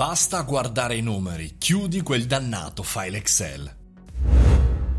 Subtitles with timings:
[0.00, 3.79] Basta guardare i numeri, chiudi quel dannato file Excel.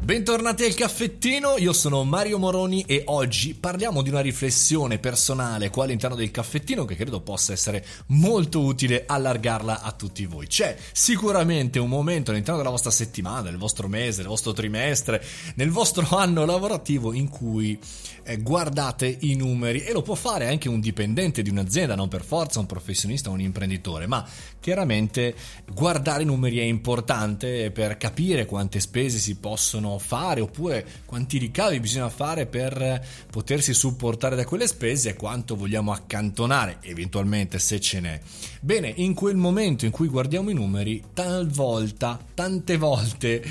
[0.03, 5.83] Bentornati al caffettino, io sono Mario Moroni e oggi parliamo di una riflessione personale qua
[5.83, 10.47] all'interno del caffettino che credo possa essere molto utile allargarla a tutti voi.
[10.47, 15.23] C'è sicuramente un momento all'interno della vostra settimana, del vostro mese, del vostro trimestre,
[15.53, 17.79] nel vostro anno lavorativo in cui
[18.23, 22.23] eh, guardate i numeri e lo può fare anche un dipendente di un'azienda, non per
[22.23, 24.27] forza un professionista o un imprenditore, ma
[24.59, 25.35] chiaramente
[25.71, 31.79] guardare i numeri è importante per capire quante spese si possono fare oppure quanti ricavi
[31.79, 37.99] bisogna fare per potersi supportare da quelle spese e quanto vogliamo accantonare eventualmente se ce
[37.99, 38.19] n'è.
[38.59, 43.43] Bene, in quel momento in cui guardiamo i numeri, talvolta, tante volte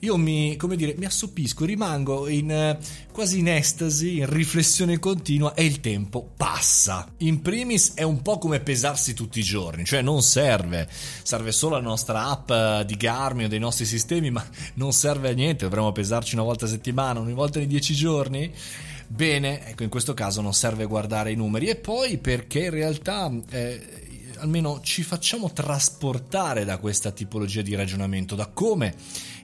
[0.00, 2.78] io mi, come dire, mi assopisco, rimango in, eh,
[3.10, 7.10] quasi in estasi, in riflessione continua e il tempo passa.
[7.18, 10.88] In primis è un po' come pesarsi tutti i giorni, cioè non serve,
[11.22, 15.30] serve solo la nostra app eh, di Garmin o dei nostri sistemi, ma non serve
[15.30, 18.52] a niente, dovremmo pesarci una volta a settimana, una volta ogni dieci giorni.
[19.10, 23.32] Bene, ecco, in questo caso non serve guardare i numeri e poi perché in realtà
[23.50, 24.07] eh,
[24.38, 28.94] almeno ci facciamo trasportare da questa tipologia di ragionamento, da come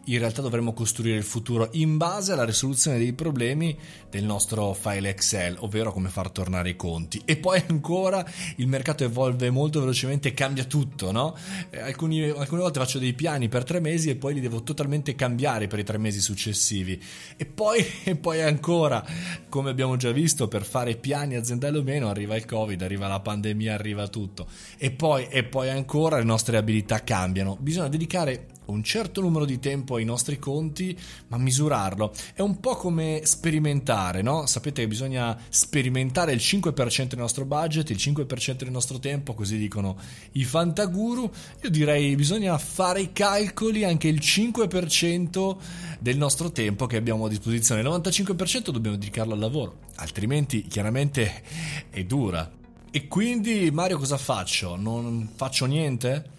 [0.07, 3.77] in realtà dovremmo costruire il futuro in base alla risoluzione dei problemi
[4.11, 7.23] del nostro file Excel, ovvero come far tornare i conti.
[7.25, 8.25] E poi ancora
[8.57, 11.35] il mercato evolve molto velocemente e cambia tutto, no?
[11.71, 15.15] Eh, alcuni, alcune volte faccio dei piani per tre mesi e poi li devo totalmente
[15.15, 17.01] cambiare per i tre mesi successivi.
[17.37, 19.05] E poi, e poi ancora,
[19.49, 23.21] come abbiamo già visto, per fare piani aziendali o meno, arriva il Covid, arriva la
[23.21, 24.47] pandemia, arriva tutto.
[24.91, 27.57] Poi, e poi ancora le nostre abilità cambiano.
[27.61, 30.97] Bisogna dedicare un certo numero di tempo ai nostri conti,
[31.29, 32.13] ma misurarlo.
[32.33, 34.47] È un po' come sperimentare, no?
[34.47, 39.59] Sapete che bisogna sperimentare il 5% del nostro budget, il 5% del nostro tempo, così
[39.59, 39.99] dicono
[40.33, 41.31] i fantaguru.
[41.63, 45.57] Io direi bisogna fare i calcoli anche il 5%
[46.01, 47.81] del nostro tempo che abbiamo a disposizione.
[47.81, 51.43] Il 95% dobbiamo dedicarlo al lavoro, altrimenti chiaramente
[51.91, 52.63] è dura.
[52.97, 54.77] E quindi Mario cosa faccio?
[54.77, 56.34] Non faccio niente?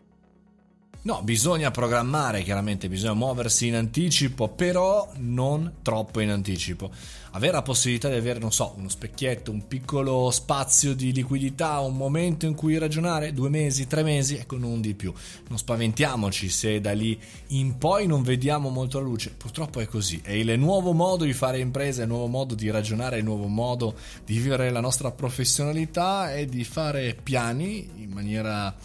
[1.05, 6.89] No, bisogna programmare, chiaramente bisogna muoversi in anticipo, però non troppo in anticipo.
[7.33, 11.95] Avere la possibilità di avere, non so, uno specchietto, un piccolo spazio di liquidità, un
[11.95, 15.13] momento in cui ragionare, due mesi, tre mesi, ecco, non di più.
[15.47, 19.29] Non spaventiamoci se da lì in poi non vediamo molto la luce.
[19.37, 20.21] Purtroppo è così.
[20.23, 23.93] È il nuovo modo di fare impresa, il nuovo modo di ragionare, il nuovo modo
[24.25, 28.75] di vivere la nostra professionalità e di fare piani in maniera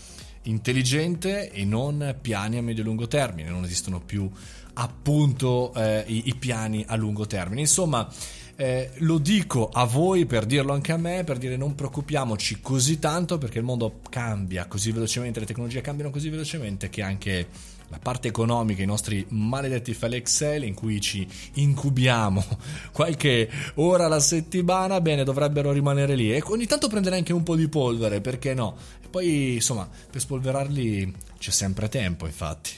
[0.43, 4.29] intelligente e non piani a medio-lungo termine, non esistono più
[4.75, 7.61] appunto eh, i, i, piani a lungo termine.
[7.61, 8.09] Insomma,
[8.57, 12.99] eh, lo dico a voi per dirlo anche a me, per dire non preoccupiamoci così
[12.99, 17.49] tanto perché il mondo cambia così velocemente, le tecnologie cambiano così velocemente che anche
[17.91, 22.43] la parte economica, i nostri maledetti file Excel in cui ci incubiamo
[22.93, 27.57] qualche ora alla settimana, bene, dovrebbero rimanere lì e ogni tanto prendere anche un po'
[27.57, 28.77] di polvere, perché no?
[29.03, 32.71] E poi, insomma, per spolverarli c'è sempre tempo, infatti.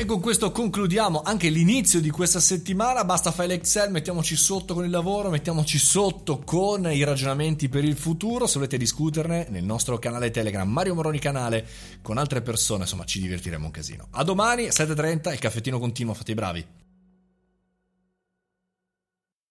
[0.00, 3.04] E con questo concludiamo anche l'inizio di questa settimana.
[3.04, 7.98] Basta file Excel, mettiamoci sotto con il lavoro, mettiamoci sotto con i ragionamenti per il
[7.98, 8.46] futuro.
[8.46, 11.66] Se volete discuterne nel nostro canale Telegram, Mario Moroni Canale,
[12.00, 14.06] con altre persone, insomma, ci divertiremo un casino.
[14.12, 16.66] A domani, 7.30, il caffettino continuo, fate i bravi.